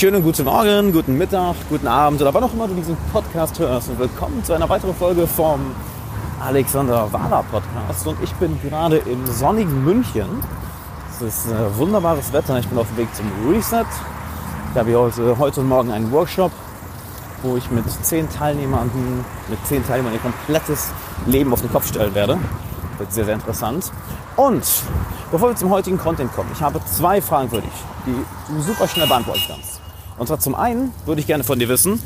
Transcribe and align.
schönen 0.00 0.22
guten 0.22 0.46
Morgen, 0.46 0.92
guten 0.94 1.18
Mittag, 1.18 1.56
guten 1.68 1.86
Abend 1.86 2.22
oder 2.22 2.32
wann 2.32 2.42
auch 2.42 2.54
immer 2.54 2.66
du 2.66 2.72
diesen 2.72 2.96
Podcast 3.12 3.58
hörst 3.58 3.90
und 3.90 3.98
willkommen 3.98 4.42
zu 4.42 4.54
einer 4.54 4.66
weiteren 4.66 4.94
Folge 4.94 5.26
vom 5.26 5.60
Alexander 6.42 7.12
Wahler 7.12 7.44
Podcast 7.50 8.06
und 8.06 8.16
ich 8.22 8.32
bin 8.36 8.58
gerade 8.62 8.96
im 8.96 9.26
sonnigen 9.26 9.84
München. 9.84 10.42
Es 11.10 11.20
ist 11.20 11.52
äh, 11.52 11.76
wunderbares 11.76 12.32
Wetter, 12.32 12.58
ich 12.58 12.66
bin 12.66 12.78
auf 12.78 12.88
dem 12.88 12.96
Weg 12.96 13.14
zum 13.14 13.26
Reset. 13.46 13.84
Ich 14.72 14.78
habe 14.78 14.96
heute, 14.96 15.36
heute 15.36 15.60
und 15.60 15.68
morgen 15.68 15.90
einen 15.90 16.10
Workshop, 16.12 16.52
wo 17.42 17.58
ich 17.58 17.70
mit 17.70 17.84
zehn 18.02 18.26
Teilnehmern, 18.30 18.90
mit 19.48 19.66
zehn 19.66 19.86
Teilnehmern 19.86 20.14
ihr 20.14 20.20
komplettes 20.20 20.92
Leben 21.26 21.52
auf 21.52 21.60
den 21.60 21.70
Kopf 21.70 21.86
stellen 21.86 22.14
werde. 22.14 22.38
Wird 22.96 23.12
sehr, 23.12 23.26
sehr 23.26 23.34
interessant. 23.34 23.92
Und 24.36 24.64
bevor 25.30 25.50
wir 25.50 25.56
zum 25.56 25.68
heutigen 25.68 25.98
Content 25.98 26.34
kommen, 26.34 26.48
ich 26.54 26.62
habe 26.62 26.80
zwei 26.86 27.20
Fragen 27.20 27.50
für 27.50 27.60
dich, 27.60 27.84
die 28.06 28.14
du 28.48 28.62
super 28.62 28.88
schnell 28.88 29.06
beantworten 29.06 29.42
kannst. 29.46 29.89
Und 30.20 30.26
zwar 30.26 30.38
zum 30.38 30.54
einen 30.54 30.92
würde 31.06 31.22
ich 31.22 31.26
gerne 31.26 31.44
von 31.44 31.58
dir 31.58 31.70
wissen, 31.70 31.98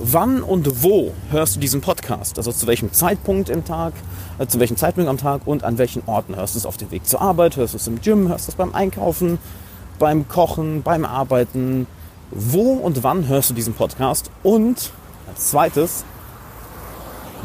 wann 0.00 0.42
und 0.42 0.82
wo 0.82 1.12
hörst 1.30 1.54
du 1.54 1.60
diesen 1.60 1.80
Podcast? 1.80 2.36
Also 2.36 2.50
zu 2.50 2.66
welchem 2.66 2.92
Zeitpunkt 2.92 3.48
im 3.48 3.64
Tag, 3.64 3.92
äh, 4.40 4.46
zu 4.48 4.58
welchem 4.58 4.76
Zeitpunkt 4.76 5.08
am 5.08 5.18
Tag 5.18 5.42
und 5.44 5.62
an 5.62 5.78
welchen 5.78 6.02
Orten 6.06 6.34
hörst 6.34 6.56
du 6.56 6.58
es 6.58 6.66
auf 6.66 6.78
dem 6.78 6.90
Weg 6.90 7.06
zur 7.06 7.20
Arbeit, 7.20 7.56
hörst 7.56 7.74
du 7.74 7.76
es 7.76 7.86
im 7.86 8.00
Gym, 8.00 8.26
hörst 8.26 8.48
du 8.48 8.50
es 8.50 8.56
beim 8.56 8.74
Einkaufen, 8.74 9.38
beim 10.00 10.26
Kochen, 10.26 10.82
beim 10.82 11.04
Arbeiten. 11.04 11.86
Wo 12.32 12.72
und 12.72 13.04
wann 13.04 13.28
hörst 13.28 13.50
du 13.50 13.54
diesen 13.54 13.74
Podcast? 13.74 14.32
Und 14.42 14.90
als 15.28 15.50
zweites, 15.50 16.04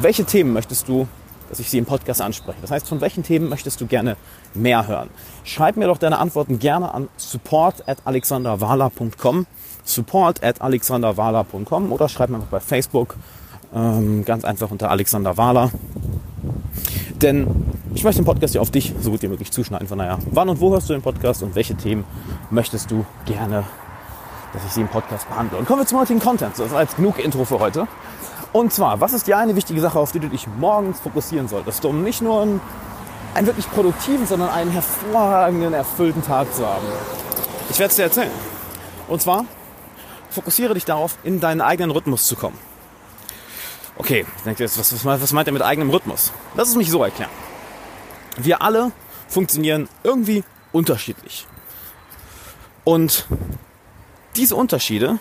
welche 0.02 0.26
Themen 0.26 0.54
möchtest 0.54 0.88
du 0.88 1.08
dass 1.50 1.60
ich 1.60 1.70
sie 1.70 1.78
im 1.78 1.86
Podcast 1.86 2.22
anspreche. 2.22 2.58
Das 2.62 2.72
heißt, 2.72 2.88
von 2.88 3.02
welchen 3.02 3.24
Themen 3.24 3.50
möchtest 3.50 3.82
du 3.82 3.86
gerne 3.86 4.18
mehr 4.54 4.88
hören? 4.88 5.10
Schreib 5.44 5.78
mir 5.78 5.88
doch 5.88 5.98
deine 5.98 6.18
Antworten 6.20 6.60
gerne 6.60 6.94
an 6.94 7.10
support 7.18 7.88
at 7.88 8.00
alexanderwala.com 8.06 9.46
support 9.86 10.44
at 10.44 10.62
alexanderwala.com 10.62 11.92
oder 11.92 12.10
schreib 12.10 12.30
mir 12.30 12.38
einfach 12.38 12.50
bei 12.50 12.60
Facebook 12.60 13.16
ähm, 13.74 14.26
ganz 14.26 14.44
einfach 14.44 14.72
unter 14.72 14.90
Alexander 14.90 15.38
Wahler. 15.38 15.72
Denn 17.22 17.48
ich 17.94 18.04
möchte 18.04 18.22
den 18.22 18.26
Podcast 18.26 18.56
ja 18.56 18.62
auf 18.62 18.72
dich 18.72 18.94
so 19.00 19.12
gut 19.12 19.22
wie 19.22 19.28
möglich 19.28 19.52
zuschneiden. 19.52 19.88
Von 19.88 20.00
daher, 20.00 20.20
wann 20.32 20.50
und 20.50 20.60
wo 20.60 20.72
hörst 20.72 20.90
du 20.90 20.94
den 20.94 21.02
Podcast 21.02 21.44
und 21.44 21.56
welche 21.56 21.76
Themen 21.76 22.04
möchtest 22.50 22.92
du 22.92 23.06
gerne, 23.26 23.64
dass 24.54 24.66
ich 24.66 24.72
sie 24.72 24.82
im 24.82 24.88
Podcast 24.88 25.30
behandle? 25.30 25.58
Und 25.58 25.66
kommen 25.66 25.82
wir 25.82 25.88
zum 25.88 26.00
heutigen 26.00 26.20
Content. 26.20 26.58
Das 26.58 26.72
war 26.72 26.82
jetzt 26.82 26.98
genug 26.98 27.20
Intro 27.24 27.46
für 27.46 27.60
heute. 27.60 27.88
Und 28.56 28.72
zwar, 28.72 29.02
was 29.02 29.12
ist 29.12 29.28
die 29.28 29.34
eine 29.34 29.58
wichtige 29.58 29.82
Sache, 29.82 30.00
auf 30.00 30.14
die 30.14 30.20
du 30.22 30.30
dich 30.30 30.48
morgens 30.48 31.02
fokussieren 31.02 31.50
solltest, 31.50 31.84
um 31.84 32.06
nicht 32.06 32.22
nur 32.22 32.42
einen, 32.42 32.62
einen 33.34 33.48
wirklich 33.48 33.70
produktiven, 33.70 34.26
sondern 34.26 34.48
einen 34.48 34.72
hervorragenden, 34.72 35.74
erfüllten 35.74 36.24
Tag 36.24 36.54
zu 36.54 36.66
haben? 36.66 36.86
Ich 37.70 37.78
werde 37.80 37.90
es 37.90 37.98
dir 37.98 38.04
erzählen. 38.04 38.32
Und 39.10 39.22
zwar, 39.22 39.44
fokussiere 40.30 40.74
dich 40.74 40.86
darauf, 40.86 41.18
in 41.26 41.42
deinen 41.42 41.60
eigenen 41.60 41.92
Rhythmus 41.92 42.28
zu 42.28 42.38
kommen. 42.38 42.58
Okay, 43.98 44.26
denkt 44.46 44.62
jetzt, 44.62 44.80
was, 44.80 45.04
was 45.04 45.34
meint 45.34 45.50
er 45.50 45.54
mit 45.54 45.62
eigenem 45.62 45.90
Rhythmus? 45.90 46.32
Lass 46.56 46.70
es 46.70 46.76
mich 46.78 46.90
so 46.90 47.04
erklären. 47.04 47.32
Wir 48.38 48.62
alle 48.62 48.94
funktionieren 49.28 49.90
irgendwie 50.02 50.46
unterschiedlich. 50.72 51.46
Und 52.86 53.28
diese 54.38 54.56
Unterschiede 54.56 55.20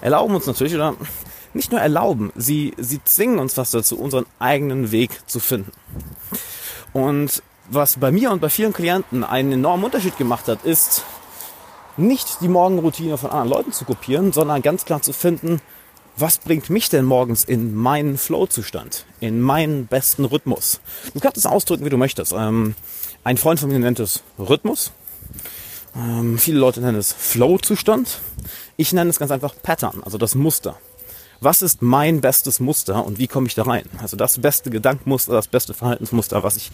erlauben 0.00 0.34
uns 0.34 0.46
natürlich, 0.46 0.74
oder 0.74 0.94
nicht 1.54 1.70
nur 1.70 1.80
erlauben, 1.80 2.32
sie, 2.36 2.74
sie 2.78 3.02
zwingen 3.04 3.38
uns 3.38 3.54
fast 3.54 3.74
dazu, 3.74 3.98
unseren 3.98 4.26
eigenen 4.38 4.90
Weg 4.90 5.28
zu 5.28 5.40
finden. 5.40 5.72
Und 6.92 7.42
was 7.70 7.98
bei 7.98 8.10
mir 8.10 8.30
und 8.30 8.40
bei 8.40 8.48
vielen 8.48 8.72
Klienten 8.72 9.24
einen 9.24 9.52
enormen 9.52 9.84
Unterschied 9.84 10.18
gemacht 10.18 10.48
hat, 10.48 10.64
ist 10.64 11.04
nicht 11.96 12.40
die 12.40 12.48
Morgenroutine 12.48 13.18
von 13.18 13.30
anderen 13.30 13.50
Leuten 13.50 13.72
zu 13.72 13.84
kopieren, 13.84 14.32
sondern 14.32 14.62
ganz 14.62 14.84
klar 14.84 15.02
zu 15.02 15.12
finden, 15.12 15.60
was 16.16 16.38
bringt 16.38 16.68
mich 16.68 16.88
denn 16.88 17.04
morgens 17.04 17.44
in 17.44 17.74
meinen 17.74 18.18
Flow-Zustand, 18.18 19.06
in 19.20 19.40
meinen 19.40 19.86
besten 19.86 20.24
Rhythmus. 20.24 20.80
Du 21.14 21.20
kannst 21.20 21.38
es 21.38 21.46
ausdrücken, 21.46 21.84
wie 21.84 21.90
du 21.90 21.96
möchtest. 21.96 22.32
Ähm, 22.32 22.74
ein 23.24 23.38
Freund 23.38 23.60
von 23.60 23.70
mir 23.70 23.78
nennt 23.78 24.00
es 24.00 24.22
Rhythmus. 24.38 24.92
Ähm, 25.94 26.38
viele 26.38 26.58
Leute 26.58 26.80
nennen 26.80 26.98
es 26.98 27.12
Flow-Zustand. 27.12 28.20
Ich 28.76 28.92
nenne 28.92 29.10
es 29.10 29.18
ganz 29.18 29.30
einfach 29.30 29.54
Pattern, 29.62 30.02
also 30.04 30.18
das 30.18 30.34
Muster 30.34 30.78
was 31.42 31.62
ist 31.62 31.82
mein 31.82 32.20
bestes 32.20 32.60
Muster 32.60 33.04
und 33.04 33.18
wie 33.18 33.26
komme 33.26 33.46
ich 33.46 33.54
da 33.54 33.62
rein? 33.64 33.84
Also 33.98 34.16
das 34.16 34.40
beste 34.40 34.70
Gedankenmuster, 34.70 35.32
das 35.32 35.48
beste 35.48 35.74
Verhaltensmuster, 35.74 36.42
was 36.42 36.56
ich 36.56 36.70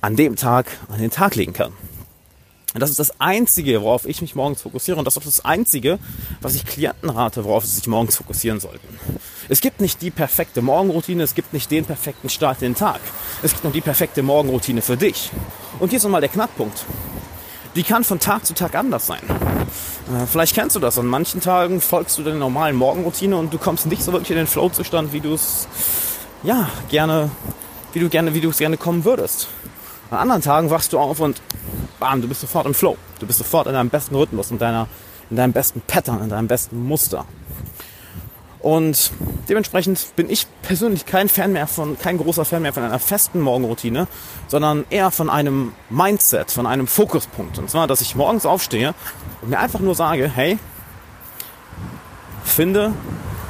an 0.00 0.16
dem 0.16 0.36
Tag 0.36 0.66
an 0.88 1.00
den 1.00 1.10
Tag 1.10 1.34
legen 1.36 1.52
kann. 1.52 1.72
Und 2.72 2.80
das 2.80 2.90
ist 2.90 3.00
das 3.00 3.20
Einzige, 3.20 3.82
worauf 3.82 4.06
ich 4.06 4.22
mich 4.22 4.36
morgens 4.36 4.62
fokussiere. 4.62 4.96
Und 4.96 5.04
das 5.04 5.16
ist 5.16 5.26
das 5.26 5.44
Einzige, 5.44 5.98
was 6.40 6.54
ich 6.54 6.64
Klienten 6.64 7.10
rate, 7.10 7.44
worauf 7.44 7.66
sie 7.66 7.74
sich 7.74 7.88
morgens 7.88 8.16
fokussieren 8.16 8.60
sollten. 8.60 8.86
Es 9.48 9.60
gibt 9.60 9.80
nicht 9.80 10.00
die 10.02 10.12
perfekte 10.12 10.62
Morgenroutine, 10.62 11.24
es 11.24 11.34
gibt 11.34 11.52
nicht 11.52 11.70
den 11.72 11.84
perfekten 11.84 12.28
Start 12.28 12.62
in 12.62 12.72
den 12.72 12.78
Tag. 12.78 13.00
Es 13.42 13.52
gibt 13.52 13.64
nur 13.64 13.72
die 13.72 13.80
perfekte 13.80 14.22
Morgenroutine 14.22 14.82
für 14.82 14.96
dich. 14.96 15.30
Und 15.80 15.88
hier 15.88 15.96
ist 15.96 16.04
nochmal 16.04 16.20
der 16.20 16.30
Knackpunkt. 16.30 16.84
Die 17.76 17.84
kann 17.84 18.02
von 18.02 18.18
Tag 18.18 18.44
zu 18.44 18.54
Tag 18.54 18.74
anders 18.74 19.06
sein. 19.06 19.20
Äh, 19.28 20.26
vielleicht 20.26 20.54
kennst 20.54 20.74
du 20.74 20.80
das. 20.80 20.98
An 20.98 21.06
manchen 21.06 21.40
Tagen 21.40 21.80
folgst 21.80 22.18
du 22.18 22.22
der 22.22 22.34
normalen 22.34 22.74
Morgenroutine 22.74 23.36
und 23.36 23.52
du 23.52 23.58
kommst 23.58 23.86
nicht 23.86 24.02
so 24.02 24.12
wirklich 24.12 24.32
in 24.32 24.38
den 24.38 24.48
Flow-Zustand, 24.48 25.12
wie 25.12 25.20
du 25.20 25.34
es 25.34 25.68
ja 26.42 26.68
gerne, 26.88 27.30
wie 27.92 28.00
du 28.00 28.08
gerne, 28.08 28.34
wie 28.34 28.40
du 28.40 28.50
es 28.50 28.58
gerne 28.58 28.76
kommen 28.76 29.04
würdest. 29.04 29.48
An 30.10 30.18
anderen 30.18 30.42
Tagen 30.42 30.70
wachst 30.70 30.92
du 30.92 30.98
auf 30.98 31.20
und 31.20 31.40
bam, 32.00 32.20
du 32.20 32.26
bist 32.26 32.40
sofort 32.40 32.66
im 32.66 32.74
Flow. 32.74 32.96
Du 33.20 33.26
bist 33.26 33.38
sofort 33.38 33.68
in 33.68 33.74
deinem 33.74 33.90
besten 33.90 34.16
Rhythmus, 34.16 34.50
in 34.50 34.58
deiner, 34.58 34.88
in 35.30 35.36
deinem 35.36 35.52
besten 35.52 35.80
Pattern, 35.86 36.22
in 36.22 36.28
deinem 36.28 36.48
besten 36.48 36.82
Muster. 36.82 37.24
Und 38.62 39.10
dementsprechend 39.48 40.14
bin 40.16 40.28
ich 40.28 40.46
persönlich 40.62 41.06
kein 41.06 41.28
Fan 41.28 41.52
mehr 41.52 41.66
von, 41.66 41.98
kein 41.98 42.18
großer 42.18 42.44
Fan 42.44 42.62
mehr 42.62 42.74
von 42.74 42.82
einer 42.82 42.98
festen 42.98 43.40
Morgenroutine, 43.40 44.06
sondern 44.48 44.84
eher 44.90 45.10
von 45.10 45.30
einem 45.30 45.72
Mindset, 45.88 46.50
von 46.50 46.66
einem 46.66 46.86
Fokuspunkt. 46.86 47.58
Und 47.58 47.70
zwar, 47.70 47.86
dass 47.86 48.02
ich 48.02 48.14
morgens 48.14 48.44
aufstehe 48.44 48.94
und 49.40 49.50
mir 49.50 49.58
einfach 49.58 49.80
nur 49.80 49.94
sage, 49.94 50.28
hey, 50.28 50.58
finde 52.44 52.92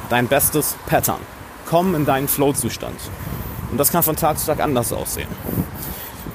dein 0.09 0.27
bestes 0.27 0.75
Pattern. 0.85 1.19
Komm 1.65 1.95
in 1.95 2.05
deinen 2.05 2.27
Flow-Zustand. 2.27 2.95
Und 3.71 3.77
das 3.77 3.91
kann 3.91 4.03
von 4.03 4.15
Tag 4.15 4.39
zu 4.39 4.45
Tag 4.45 4.59
anders 4.59 4.93
aussehen. 4.93 5.29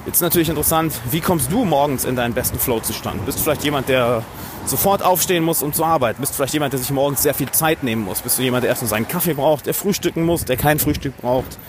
Jetzt 0.07 0.15
ist 0.15 0.21
natürlich 0.21 0.47
interessant, 0.47 0.93
wie 1.11 1.19
kommst 1.19 1.51
du 1.51 1.65
morgens 1.65 2.05
in 2.05 2.15
deinen 2.15 2.33
besten 2.33 2.57
Flow-Zustand? 2.57 3.25
Bist 3.25 3.39
du 3.39 3.43
vielleicht 3.43 3.65
jemand, 3.65 3.89
der 3.89 4.23
sofort 4.65 5.03
aufstehen 5.03 5.43
muss, 5.43 5.61
um 5.61 5.73
zu 5.73 5.83
arbeiten? 5.83 6.21
Bist 6.21 6.31
du 6.31 6.37
vielleicht 6.37 6.53
jemand, 6.53 6.71
der 6.71 6.79
sich 6.79 6.91
morgens 6.91 7.23
sehr 7.23 7.33
viel 7.33 7.51
Zeit 7.51 7.83
nehmen 7.83 8.05
muss? 8.05 8.21
Bist 8.21 8.39
du 8.39 8.41
jemand, 8.41 8.63
der 8.63 8.69
erst 8.69 8.83
nur 8.83 8.87
seinen 8.87 9.09
Kaffee 9.09 9.33
braucht, 9.33 9.65
der 9.65 9.73
frühstücken 9.73 10.23
muss, 10.23 10.45
der 10.45 10.55
kein 10.55 10.79
Frühstück 10.79 11.17
braucht? 11.17 11.59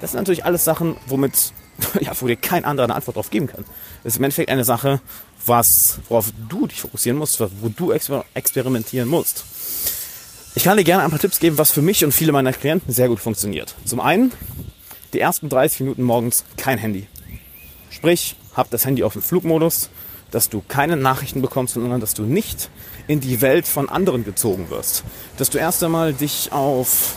Das 0.00 0.12
sind 0.12 0.20
natürlich 0.20 0.44
alles 0.44 0.62
Sachen, 0.64 0.96
womit, 1.08 1.52
ja, 2.00 2.12
wo 2.20 2.28
dir 2.28 2.36
kein 2.36 2.64
anderer 2.64 2.84
eine 2.84 2.94
Antwort 2.94 3.16
darauf 3.16 3.30
geben 3.30 3.48
kann. 3.48 3.64
Das 4.04 4.12
ist 4.12 4.18
im 4.18 4.24
Endeffekt 4.24 4.48
eine 4.48 4.62
Sache, 4.62 5.00
was, 5.44 5.98
worauf 6.08 6.26
du 6.48 6.68
dich 6.68 6.80
fokussieren 6.80 7.18
musst, 7.18 7.40
wo 7.40 7.68
du 7.68 7.90
exper 7.90 8.24
experimentieren 8.32 9.08
musst. 9.08 9.44
Ich 10.54 10.62
kann 10.62 10.76
dir 10.76 10.84
gerne 10.84 11.02
ein 11.02 11.10
paar 11.10 11.18
Tipps 11.18 11.40
geben, 11.40 11.58
was 11.58 11.72
für 11.72 11.82
mich 11.82 12.04
und 12.04 12.12
viele 12.12 12.30
meiner 12.30 12.52
Klienten 12.52 12.94
sehr 12.94 13.08
gut 13.08 13.18
funktioniert. 13.18 13.74
Zum 13.84 13.98
einen, 13.98 14.30
die 15.14 15.18
ersten 15.18 15.48
30 15.48 15.80
Minuten 15.80 16.04
morgens 16.04 16.44
kein 16.56 16.78
Handy. 16.78 17.08
Sprich, 17.90 18.36
hab 18.54 18.70
das 18.70 18.84
Handy 18.84 19.04
auf 19.04 19.14
dem 19.14 19.22
Flugmodus, 19.22 19.90
dass 20.30 20.48
du 20.48 20.62
keine 20.66 20.96
Nachrichten 20.96 21.42
bekommst, 21.42 21.74
sondern 21.74 22.00
dass 22.00 22.14
du 22.14 22.22
nicht 22.22 22.70
in 23.06 23.20
die 23.20 23.40
Welt 23.40 23.66
von 23.66 23.88
anderen 23.88 24.24
gezogen 24.24 24.68
wirst. 24.70 25.04
Dass 25.38 25.50
du 25.50 25.58
erst 25.58 25.82
einmal 25.82 26.12
dich 26.12 26.52
auf 26.52 27.14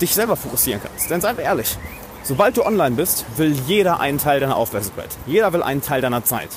dich 0.00 0.14
selber 0.14 0.36
fokussieren 0.36 0.80
kannst. 0.82 1.10
Denn 1.10 1.20
seien 1.20 1.36
wir 1.36 1.44
ehrlich, 1.44 1.76
sobald 2.22 2.56
du 2.56 2.64
online 2.64 2.96
bist, 2.96 3.24
will 3.36 3.54
jeder 3.66 4.00
einen 4.00 4.18
Teil 4.18 4.40
deiner 4.40 4.56
Aufmerksamkeit. 4.56 5.10
Jeder 5.26 5.52
will 5.52 5.62
einen 5.62 5.82
Teil 5.82 6.00
deiner 6.00 6.24
Zeit. 6.24 6.48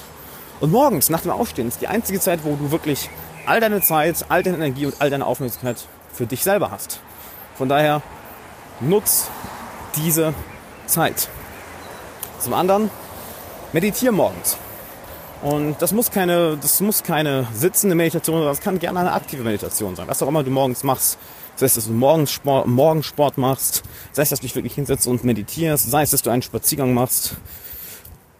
Und 0.60 0.72
morgens 0.72 1.10
nach 1.10 1.22
dem 1.22 1.32
Aufstehen 1.32 1.68
ist 1.68 1.82
die 1.82 1.88
einzige 1.88 2.20
Zeit, 2.20 2.42
wo 2.44 2.56
du 2.56 2.72
wirklich 2.72 3.10
all 3.46 3.60
deine 3.60 3.82
Zeit, 3.82 4.26
all 4.30 4.44
deine 4.44 4.58
Energie 4.58 4.86
und 4.86 4.96
all 5.00 5.10
deine 5.10 5.26
Aufmerksamkeit 5.26 5.86
für 6.14 6.26
dich 6.26 6.44
selber 6.44 6.72
hast. 6.72 7.00
Von 7.58 7.70
daher 7.70 8.02
nutz 8.80 9.28
diese 9.96 10.34
Zeit. 10.86 11.30
Zum 12.40 12.54
anderen, 12.54 12.90
meditiere 13.74 14.12
morgens. 14.12 14.58
Und 15.42 15.82
das 15.82 15.94
muss 15.94 16.12
keine, 16.12 16.58
das 16.58 16.82
muss 16.82 17.02
keine 17.02 17.48
sitzende 17.54 17.96
Meditation 17.96 18.40
sein, 18.40 18.48
das 18.48 18.60
kann 18.60 18.78
gerne 18.80 19.00
eine 19.00 19.14
aktive 19.14 19.44
Meditation 19.44 19.96
sein. 19.96 20.08
Was 20.08 20.22
auch 20.22 20.28
immer 20.28 20.44
du 20.44 20.52
morgens 20.52 20.84
machst. 20.84 21.18
Sei 21.56 21.66
es, 21.66 21.74
dass 21.74 21.88
du 21.88 21.92
Morgensport, 21.92 23.38
machst, 23.38 23.84
sei 24.14 24.22
es, 24.22 24.30
dass 24.30 24.40
du 24.40 24.44
dich 24.44 24.56
wirklich 24.56 24.76
hinsetzt 24.76 25.08
und 25.08 25.26
meditierst, 25.26 25.92
sei 25.92 26.04
es, 26.04 26.12
dass 26.12 26.22
du 26.22 26.30
einen 26.30 26.42
Spaziergang 26.42 26.94
machst. 26.94 27.36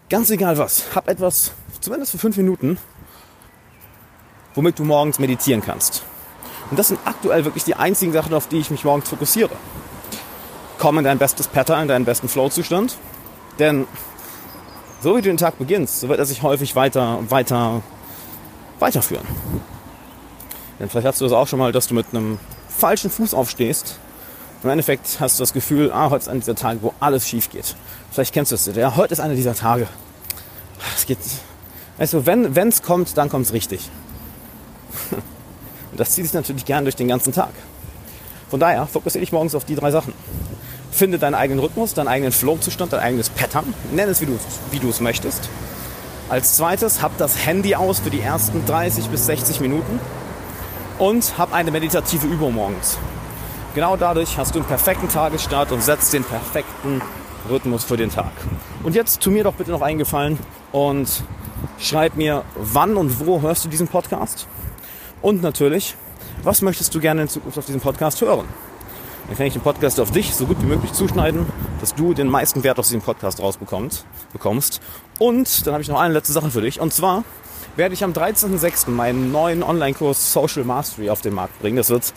Ganz 0.08 0.30
egal 0.30 0.56
was. 0.56 0.84
Hab 0.94 1.06
etwas, 1.06 1.52
zumindest 1.80 2.12
für 2.12 2.18
fünf 2.18 2.38
Minuten, 2.38 2.78
womit 4.54 4.78
du 4.78 4.84
morgens 4.84 5.18
meditieren 5.18 5.60
kannst. 5.60 6.02
Und 6.70 6.78
das 6.78 6.88
sind 6.88 7.00
aktuell 7.04 7.44
wirklich 7.44 7.64
die 7.64 7.74
einzigen 7.74 8.12
Sachen, 8.12 8.32
auf 8.32 8.48
die 8.48 8.58
ich 8.58 8.70
mich 8.70 8.84
morgens 8.84 9.08
fokussiere. 9.08 9.50
Komm 10.78 10.96
in 10.96 11.04
dein 11.04 11.18
bestes 11.18 11.46
Pattern, 11.46 11.82
in 11.82 11.88
deinen 11.88 12.04
besten 12.06 12.28
Flow-Zustand. 12.28 12.96
Denn 13.58 13.86
so 15.02 15.16
wie 15.16 15.22
du 15.22 15.28
den 15.28 15.36
Tag 15.36 15.58
beginnst, 15.58 16.00
so 16.00 16.08
wird 16.08 16.18
er 16.18 16.26
sich 16.26 16.42
häufig 16.42 16.76
weiter, 16.76 17.18
weiter, 17.30 17.82
weiterführen. 18.78 19.26
Denn 20.78 20.88
vielleicht 20.88 21.06
hast 21.06 21.20
du 21.20 21.24
das 21.24 21.32
auch 21.32 21.48
schon 21.48 21.58
mal, 21.58 21.72
dass 21.72 21.86
du 21.86 21.94
mit 21.94 22.06
einem 22.12 22.38
falschen 22.68 23.10
Fuß 23.10 23.34
aufstehst. 23.34 23.98
Im 24.62 24.70
Endeffekt 24.70 25.18
hast 25.20 25.38
du 25.38 25.42
das 25.42 25.52
Gefühl, 25.52 25.90
ah, 25.92 26.10
heute 26.10 26.22
ist 26.22 26.28
einer 26.28 26.40
dieser 26.40 26.54
Tage, 26.54 26.82
wo 26.82 26.92
alles 27.00 27.26
schief 27.26 27.50
geht. 27.50 27.74
Vielleicht 28.10 28.34
kennst 28.34 28.52
du 28.52 28.56
es. 28.56 28.66
Ja, 28.74 28.96
heute 28.96 29.12
ist 29.12 29.20
einer 29.20 29.34
dieser 29.34 29.54
Tage. 29.54 29.88
Es 30.96 31.06
geht. 31.06 31.18
Weißt 31.98 32.14
du, 32.14 32.26
wenn 32.26 32.68
es 32.68 32.82
kommt, 32.82 33.16
dann 33.16 33.28
kommt 33.28 33.46
es 33.46 33.52
richtig. 33.52 33.88
Und 35.90 36.00
das 36.00 36.10
zieht 36.10 36.24
sich 36.24 36.34
natürlich 36.34 36.64
gern 36.64 36.84
durch 36.84 36.96
den 36.96 37.08
ganzen 37.08 37.32
Tag. 37.32 37.52
Von 38.50 38.60
daher 38.60 38.86
fokussiere 38.86 39.20
dich 39.20 39.32
morgens 39.32 39.54
auf 39.54 39.64
die 39.64 39.76
drei 39.76 39.90
Sachen. 39.90 40.12
Finde 40.90 41.18
deinen 41.18 41.34
eigenen 41.34 41.60
Rhythmus, 41.60 41.94
deinen 41.94 42.08
eigenen 42.08 42.32
Flow-Zustand, 42.32 42.92
dein 42.92 43.00
eigenes 43.00 43.29
Pattern. 43.50 43.74
Nenn 43.92 44.08
es, 44.08 44.20
wie 44.20 44.78
du, 44.78 44.88
es 44.88 45.00
möchtest. 45.00 45.48
Als 46.28 46.56
zweites, 46.56 47.02
hab 47.02 47.16
das 47.18 47.44
Handy 47.44 47.74
aus 47.74 47.98
für 47.98 48.10
die 48.10 48.20
ersten 48.20 48.64
30 48.64 49.06
bis 49.08 49.26
60 49.26 49.60
Minuten 49.60 49.98
und 50.98 51.36
hab 51.38 51.52
eine 51.52 51.70
meditative 51.70 52.26
Übung 52.26 52.54
morgens. 52.54 52.98
Genau 53.74 53.96
dadurch 53.96 54.38
hast 54.38 54.54
du 54.54 54.60
einen 54.60 54.68
perfekten 54.68 55.08
Tagesstart 55.08 55.72
und 55.72 55.82
setzt 55.82 56.12
den 56.12 56.24
perfekten 56.24 57.02
Rhythmus 57.48 57.84
für 57.84 57.96
den 57.96 58.10
Tag. 58.10 58.32
Und 58.82 58.94
jetzt 58.94 59.20
tu 59.20 59.30
mir 59.30 59.44
doch 59.44 59.54
bitte 59.54 59.70
noch 59.70 59.82
eingefallen 59.82 60.38
und 60.72 61.24
schreib 61.78 62.16
mir, 62.16 62.44
wann 62.54 62.96
und 62.96 63.26
wo 63.26 63.40
hörst 63.40 63.64
du 63.64 63.68
diesen 63.68 63.88
Podcast? 63.88 64.46
Und 65.22 65.42
natürlich, 65.42 65.96
was 66.42 66.62
möchtest 66.62 66.94
du 66.94 67.00
gerne 67.00 67.22
in 67.22 67.28
Zukunft 67.28 67.58
auf 67.58 67.66
diesem 67.66 67.80
Podcast 67.80 68.20
hören? 68.20 68.46
Dann 69.30 69.36
kann 69.36 69.46
ich 69.46 69.52
den 69.52 69.62
Podcast 69.62 70.00
auf 70.00 70.10
dich 70.10 70.34
so 70.34 70.44
gut 70.44 70.60
wie 70.60 70.66
möglich 70.66 70.92
zuschneiden, 70.92 71.46
dass 71.78 71.94
du 71.94 72.14
den 72.14 72.26
meisten 72.26 72.64
Wert 72.64 72.80
aus 72.80 72.88
diesem 72.88 73.00
Podcast 73.00 73.38
rausbekommst. 73.38 74.04
Bekommst. 74.32 74.80
Und 75.20 75.64
dann 75.64 75.72
habe 75.72 75.82
ich 75.82 75.88
noch 75.88 76.00
eine 76.00 76.12
letzte 76.12 76.32
Sache 76.32 76.50
für 76.50 76.62
dich. 76.62 76.80
Und 76.80 76.92
zwar 76.92 77.22
werde 77.76 77.94
ich 77.94 78.02
am 78.02 78.10
13.06. 78.10 78.90
meinen 78.90 79.30
neuen 79.30 79.62
Online-Kurs 79.62 80.32
Social 80.32 80.64
Mastery 80.64 81.10
auf 81.10 81.20
den 81.20 81.34
Markt 81.34 81.60
bringen. 81.60 81.76
Das 81.76 81.90
wird 81.90 82.12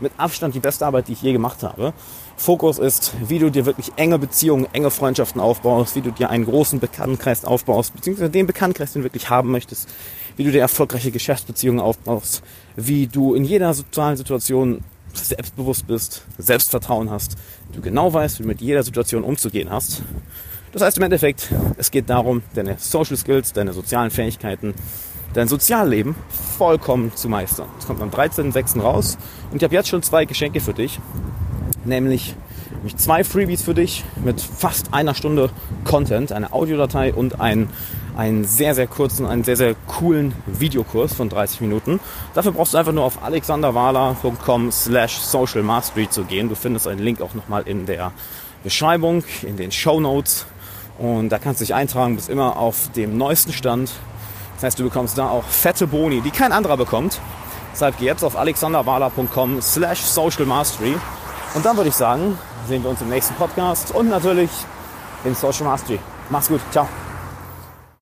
mit 0.00 0.12
Abstand 0.16 0.54
die 0.54 0.60
beste 0.60 0.86
Arbeit, 0.86 1.08
die 1.08 1.12
ich 1.12 1.20
je 1.20 1.34
gemacht 1.34 1.62
habe. 1.62 1.92
Fokus 2.38 2.78
ist, 2.78 3.12
wie 3.20 3.38
du 3.38 3.50
dir 3.50 3.66
wirklich 3.66 3.92
enge 3.96 4.18
Beziehungen, 4.18 4.66
enge 4.72 4.90
Freundschaften 4.90 5.38
aufbaust, 5.38 5.96
wie 5.96 6.00
du 6.00 6.12
dir 6.12 6.30
einen 6.30 6.46
großen 6.46 6.80
Bekanntenkreis 6.80 7.44
aufbaust, 7.44 7.94
beziehungsweise 7.94 8.30
den 8.30 8.46
Bekanntenkreis, 8.46 8.94
den 8.94 9.02
du 9.02 9.04
wirklich 9.04 9.28
haben 9.28 9.50
möchtest, 9.50 9.90
wie 10.38 10.44
du 10.44 10.50
dir 10.50 10.62
erfolgreiche 10.62 11.10
Geschäftsbeziehungen 11.10 11.80
aufbaust, 11.80 12.42
wie 12.74 13.06
du 13.06 13.34
in 13.34 13.44
jeder 13.44 13.74
sozialen 13.74 14.16
Situation 14.16 14.82
selbstbewusst 15.18 15.86
bist, 15.86 16.24
Selbstvertrauen 16.38 17.10
hast, 17.10 17.36
du 17.72 17.80
genau 17.80 18.12
weißt, 18.12 18.38
wie 18.38 18.42
du 18.42 18.48
mit 18.48 18.60
jeder 18.60 18.82
Situation 18.82 19.22
umzugehen 19.24 19.70
hast. 19.70 20.02
Das 20.72 20.82
heißt 20.82 20.96
im 20.96 21.04
Endeffekt, 21.04 21.52
es 21.76 21.90
geht 21.90 22.10
darum, 22.10 22.42
deine 22.54 22.76
Social 22.78 23.16
Skills, 23.16 23.52
deine 23.52 23.72
sozialen 23.72 24.10
Fähigkeiten, 24.10 24.74
dein 25.32 25.48
Sozialleben 25.48 26.14
vollkommen 26.58 27.14
zu 27.14 27.28
meistern. 27.28 27.68
Das 27.76 27.86
kommt 27.86 28.02
am 28.02 28.10
13.06. 28.10 28.80
raus 28.80 29.16
und 29.50 29.58
ich 29.58 29.64
habe 29.64 29.74
jetzt 29.74 29.88
schon 29.88 30.02
zwei 30.02 30.24
Geschenke 30.24 30.60
für 30.60 30.74
dich, 30.74 30.98
nämlich 31.84 32.34
zwei 32.96 33.24
Freebies 33.24 33.62
für 33.62 33.74
dich 33.74 34.04
mit 34.24 34.40
fast 34.40 34.92
einer 34.92 35.14
Stunde 35.14 35.50
Content, 35.84 36.32
eine 36.32 36.52
Audiodatei 36.52 37.14
und 37.14 37.40
ein 37.40 37.68
einen 38.16 38.44
sehr, 38.44 38.74
sehr 38.74 38.86
kurzen, 38.86 39.26
einen 39.26 39.44
sehr, 39.44 39.56
sehr 39.56 39.74
coolen 39.86 40.34
Videokurs 40.46 41.14
von 41.14 41.28
30 41.28 41.60
Minuten. 41.60 42.00
Dafür 42.34 42.52
brauchst 42.52 42.74
du 42.74 42.78
einfach 42.78 42.92
nur 42.92 43.04
auf 43.04 43.22
alexanderwala.com 43.22 44.70
slash 44.70 45.16
social 45.18 45.62
mastery 45.62 46.08
zu 46.08 46.24
gehen. 46.24 46.48
Du 46.48 46.54
findest 46.54 46.86
einen 46.86 47.00
Link 47.00 47.20
auch 47.20 47.34
nochmal 47.34 47.62
in 47.66 47.86
der 47.86 48.12
Beschreibung, 48.62 49.24
in 49.42 49.56
den 49.56 49.72
Show 49.72 50.00
Notes. 50.00 50.46
Und 50.98 51.30
da 51.30 51.38
kannst 51.38 51.60
du 51.60 51.64
dich 51.64 51.74
eintragen, 51.74 52.14
bist 52.16 52.28
immer 52.28 52.56
auf 52.56 52.90
dem 52.94 53.18
neuesten 53.18 53.52
Stand. 53.52 53.92
Das 54.54 54.64
heißt, 54.64 54.78
du 54.78 54.84
bekommst 54.84 55.18
da 55.18 55.28
auch 55.28 55.44
fette 55.44 55.86
Boni, 55.86 56.20
die 56.20 56.30
kein 56.30 56.52
anderer 56.52 56.76
bekommt. 56.76 57.20
Deshalb 57.72 57.98
geh 57.98 58.06
jetzt 58.06 58.22
auf 58.22 58.36
alexanderwala.com 58.36 59.60
slash 59.60 60.00
social 60.00 60.46
mastery. 60.46 60.94
Und 61.54 61.66
dann 61.66 61.76
würde 61.76 61.88
ich 61.88 61.96
sagen, 61.96 62.38
sehen 62.68 62.82
wir 62.84 62.90
uns 62.90 63.02
im 63.02 63.08
nächsten 63.08 63.34
Podcast 63.34 63.92
und 63.92 64.08
natürlich 64.08 64.50
in 65.24 65.34
Social 65.34 65.64
Mastery. 65.64 65.98
Mach's 66.30 66.48
gut. 66.48 66.60
Ciao. 66.70 66.88